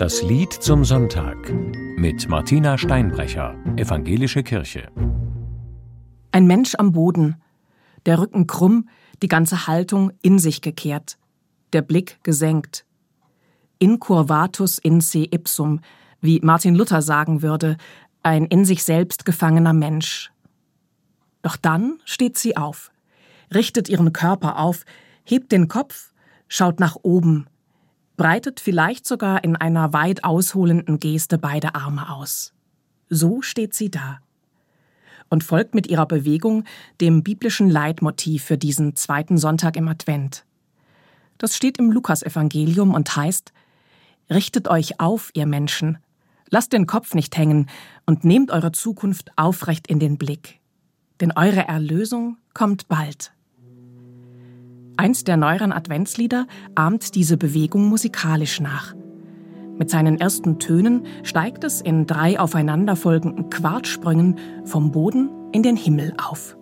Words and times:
Das 0.00 0.22
Lied 0.22 0.50
zum 0.50 0.82
Sonntag 0.82 1.52
mit 1.98 2.26
Martina 2.26 2.78
Steinbrecher, 2.78 3.54
Evangelische 3.76 4.42
Kirche. 4.42 4.90
Ein 6.32 6.46
Mensch 6.46 6.74
am 6.78 6.92
Boden, 6.92 7.36
der 8.06 8.18
Rücken 8.18 8.46
krumm, 8.46 8.88
die 9.22 9.28
ganze 9.28 9.66
Haltung 9.66 10.10
in 10.22 10.38
sich 10.38 10.62
gekehrt, 10.62 11.18
der 11.74 11.82
Blick 11.82 12.18
gesenkt. 12.22 12.86
Incurvatus 13.78 14.78
in 14.78 15.02
se 15.02 15.26
ipsum, 15.30 15.82
wie 16.22 16.40
Martin 16.40 16.74
Luther 16.74 17.02
sagen 17.02 17.42
würde, 17.42 17.76
ein 18.22 18.46
in 18.46 18.64
sich 18.64 18.84
selbst 18.84 19.26
gefangener 19.26 19.74
Mensch. 19.74 20.32
Doch 21.42 21.58
dann 21.58 22.00
steht 22.06 22.38
sie 22.38 22.56
auf, 22.56 22.90
richtet 23.52 23.90
ihren 23.90 24.14
Körper 24.14 24.60
auf, 24.60 24.86
hebt 25.24 25.52
den 25.52 25.68
Kopf, 25.68 26.14
schaut 26.48 26.80
nach 26.80 26.96
oben, 27.02 27.49
breitet 28.20 28.60
vielleicht 28.60 29.06
sogar 29.06 29.44
in 29.44 29.56
einer 29.56 29.94
weit 29.94 30.24
ausholenden 30.24 30.98
Geste 30.98 31.38
beide 31.38 31.74
Arme 31.74 32.10
aus. 32.10 32.52
So 33.08 33.40
steht 33.40 33.72
sie 33.72 33.90
da 33.90 34.20
und 35.30 35.42
folgt 35.42 35.74
mit 35.74 35.86
ihrer 35.86 36.04
Bewegung 36.04 36.64
dem 37.00 37.22
biblischen 37.22 37.70
Leitmotiv 37.70 38.44
für 38.44 38.58
diesen 38.58 38.94
zweiten 38.94 39.38
Sonntag 39.38 39.74
im 39.78 39.88
Advent. 39.88 40.44
Das 41.38 41.56
steht 41.56 41.78
im 41.78 41.90
Lukasevangelium 41.90 42.92
und 42.92 43.16
heißt 43.16 43.54
Richtet 44.28 44.68
euch 44.68 45.00
auf, 45.00 45.30
ihr 45.32 45.46
Menschen, 45.46 45.96
lasst 46.50 46.74
den 46.74 46.86
Kopf 46.86 47.14
nicht 47.14 47.38
hängen 47.38 47.70
und 48.04 48.22
nehmt 48.22 48.50
eure 48.50 48.72
Zukunft 48.72 49.30
aufrecht 49.36 49.86
in 49.86 49.98
den 49.98 50.18
Blick, 50.18 50.60
denn 51.22 51.32
eure 51.34 51.66
Erlösung 51.66 52.36
kommt 52.52 52.86
bald. 52.86 53.32
Eins 55.00 55.24
der 55.24 55.38
neueren 55.38 55.72
Adventslieder 55.72 56.46
ahmt 56.74 57.14
diese 57.14 57.38
Bewegung 57.38 57.88
musikalisch 57.88 58.60
nach. 58.60 58.94
Mit 59.78 59.88
seinen 59.88 60.20
ersten 60.20 60.58
Tönen 60.58 61.06
steigt 61.22 61.64
es 61.64 61.80
in 61.80 62.04
drei 62.04 62.38
aufeinanderfolgenden 62.38 63.48
Quartsprüngen 63.48 64.36
vom 64.66 64.90
Boden 64.90 65.30
in 65.52 65.62
den 65.62 65.76
Himmel 65.76 66.12
auf. 66.22 66.58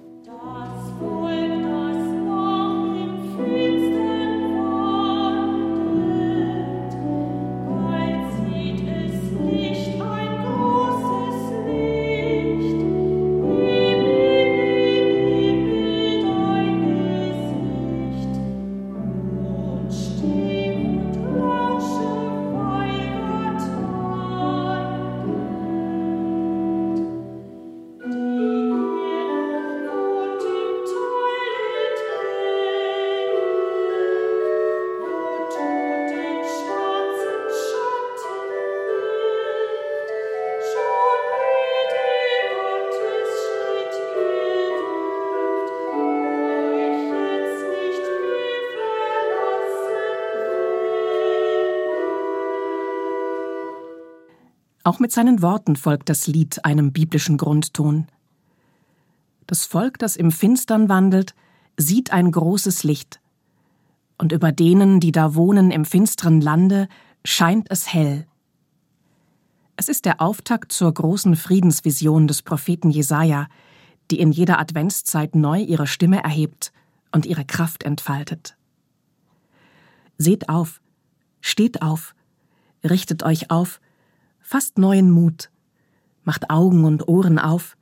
Auch 54.88 55.00
mit 55.00 55.12
seinen 55.12 55.42
Worten 55.42 55.76
folgt 55.76 56.08
das 56.08 56.26
Lied 56.26 56.64
einem 56.64 56.92
biblischen 56.92 57.36
Grundton. 57.36 58.06
Das 59.46 59.66
Volk, 59.66 59.98
das 59.98 60.16
im 60.16 60.32
Finstern 60.32 60.88
wandelt, 60.88 61.34
sieht 61.76 62.10
ein 62.10 62.32
großes 62.32 62.84
Licht, 62.84 63.20
und 64.16 64.32
über 64.32 64.50
denen, 64.50 64.98
die 64.98 65.12
da 65.12 65.34
wohnen 65.34 65.70
im 65.72 65.84
finsteren 65.84 66.40
Lande, 66.40 66.88
scheint 67.22 67.70
es 67.70 67.92
hell. 67.92 68.26
Es 69.76 69.90
ist 69.90 70.06
der 70.06 70.22
Auftakt 70.22 70.72
zur 70.72 70.94
großen 70.94 71.36
Friedensvision 71.36 72.26
des 72.26 72.40
Propheten 72.40 72.88
Jesaja, 72.88 73.48
die 74.10 74.18
in 74.18 74.32
jeder 74.32 74.58
Adventszeit 74.58 75.34
neu 75.34 75.60
ihre 75.60 75.86
Stimme 75.86 76.24
erhebt 76.24 76.72
und 77.12 77.26
ihre 77.26 77.44
Kraft 77.44 77.82
entfaltet. 77.82 78.56
Seht 80.16 80.48
auf, 80.48 80.80
steht 81.42 81.82
auf, 81.82 82.14
richtet 82.82 83.22
euch 83.22 83.50
auf, 83.50 83.82
Fasst 84.50 84.78
neuen 84.78 85.10
Mut, 85.10 85.50
macht 86.24 86.48
Augen 86.48 86.86
und 86.86 87.06
Ohren 87.06 87.38
auf, 87.38 87.76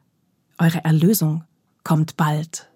eure 0.58 0.82
Erlösung 0.82 1.44
kommt 1.84 2.16
bald. 2.16 2.68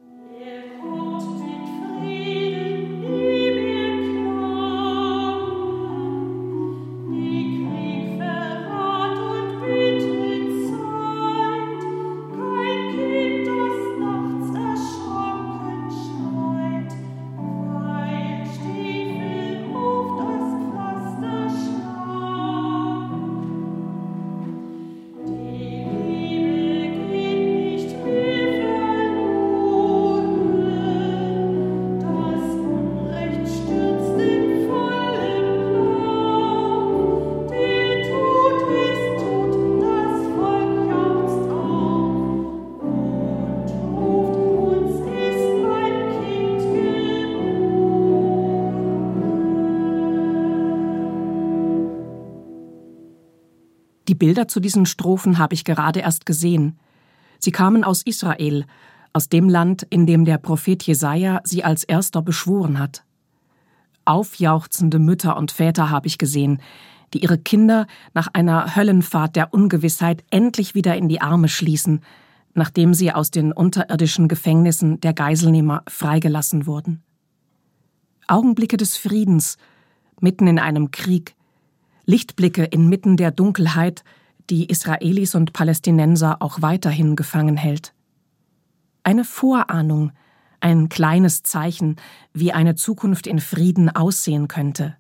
Die 54.10 54.16
Bilder 54.16 54.48
zu 54.48 54.59
diesen 54.59 54.87
Strophen 54.87 55.38
habe 55.38 55.54
ich 55.54 55.62
gerade 55.62 56.00
erst 56.00 56.26
gesehen. 56.26 56.81
Sie 57.38 57.53
kamen 57.53 57.84
aus 57.84 58.03
Israel, 58.03 58.65
aus 59.12 59.28
dem 59.28 59.48
Land, 59.48 59.87
in 59.88 60.04
dem 60.04 60.25
der 60.25 60.37
Prophet 60.38 60.82
Jesaja 60.82 61.41
sie 61.44 61.62
als 61.62 61.84
erster 61.84 62.21
beschworen 62.21 62.81
hat. 62.81 63.04
Aufjauchzende 64.04 64.98
Mütter 64.98 65.37
und 65.37 65.53
Väter 65.53 65.91
habe 65.91 66.09
ich 66.09 66.19
gesehen, 66.19 66.60
die 67.15 67.22
ihre 67.22 67.38
Kinder 67.38 67.87
nach 68.12 68.26
einer 68.32 68.75
Höllenfahrt 68.75 69.37
der 69.37 69.54
Ungewissheit 69.54 70.25
endlich 70.31 70.75
wieder 70.75 70.97
in 70.97 71.09
die 71.09 71.21
Arme 71.21 71.47
schließen, 71.47 72.00
nachdem 72.53 72.94
sie 72.94 73.12
aus 73.12 73.31
den 73.31 73.53
unterirdischen 73.53 74.27
Gefängnissen 74.27 74.98
der 74.98 75.12
Geiselnehmer 75.12 75.84
freigelassen 75.87 76.66
wurden. 76.66 77.04
Augenblicke 78.27 78.77
des 78.77 78.97
Friedens, 78.97 79.56
mitten 80.19 80.48
in 80.48 80.59
einem 80.59 80.91
Krieg, 80.91 81.37
Lichtblicke 82.10 82.65
inmitten 82.65 83.16
der 83.16 83.31
Dunkelheit, 83.31 84.03
die 84.50 84.66
Israelis 84.66 85.37
und 85.37 85.53
Palästinenser 85.53 86.43
auch 86.43 86.60
weiterhin 86.60 87.15
gefangen 87.15 87.56
hält. 87.56 87.94
Eine 89.04 89.25
Vorahnung, 89.25 90.10
ein 90.59 90.88
kleines 90.88 91.44
Zeichen, 91.44 91.97
wie 92.32 92.53
eine 92.53 92.75
Zukunft 92.75 93.28
in 93.28 93.38
Frieden 93.38 93.88
aussehen 93.88 94.48
könnte. 94.48 94.97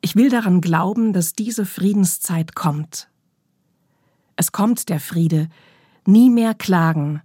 Ich 0.00 0.14
will 0.14 0.30
daran 0.30 0.60
glauben, 0.60 1.12
dass 1.12 1.32
diese 1.32 1.66
Friedenszeit 1.66 2.54
kommt. 2.54 3.10
Es 4.36 4.52
kommt 4.52 4.88
der 4.88 5.00
Friede, 5.00 5.48
nie 6.06 6.30
mehr 6.30 6.54
Klagen, 6.54 7.20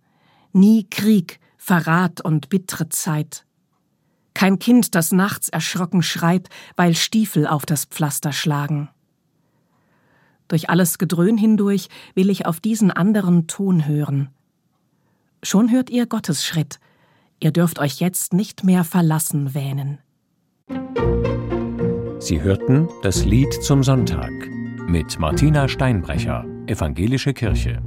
nie 0.53 0.87
Krieg, 0.89 1.39
Verrat 1.55 2.19
und 2.19 2.49
bittere 2.49 2.89
Zeit 2.89 3.45
kein 4.43 4.59
Kind, 4.59 4.93
das 4.93 5.13
nachts 5.13 5.47
erschrocken 5.47 6.03
schreit, 6.03 6.49
weil 6.75 6.95
Stiefel 6.95 7.47
auf 7.47 7.65
das 7.65 7.85
Pflaster 7.85 8.33
schlagen. 8.33 8.89
Durch 10.49 10.69
alles 10.69 10.97
Gedröhn 10.97 11.37
hindurch 11.37 11.87
will 12.13 12.29
ich 12.29 12.45
auf 12.45 12.59
diesen 12.59 12.91
anderen 12.91 13.47
Ton 13.47 13.87
hören. 13.87 14.31
Schon 15.43 15.71
hört 15.71 15.89
ihr 15.89 16.07
Gottes 16.07 16.45
Schritt, 16.45 16.81
ihr 17.39 17.51
dürft 17.51 17.79
euch 17.79 18.01
jetzt 18.01 18.33
nicht 18.33 18.65
mehr 18.65 18.83
verlassen 18.83 19.53
wähnen. 19.53 19.99
Sie 22.19 22.41
hörten 22.41 22.89
das 23.01 23.23
Lied 23.23 23.53
zum 23.53 23.81
Sonntag 23.81 24.33
mit 24.89 25.19
Martina 25.19 25.69
Steinbrecher, 25.69 26.45
Evangelische 26.67 27.33
Kirche. 27.33 27.81